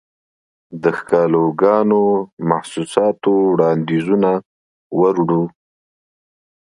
دښکالوګانو، 0.83 2.01
محسوساتووړاندیزونه 2.49 4.31
وروړو 4.99 5.43